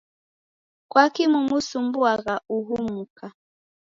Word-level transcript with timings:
Kwaki 0.91 1.23
mumsumbuagha 1.31 2.35
uhu 2.57 2.75
muka? 2.91 3.25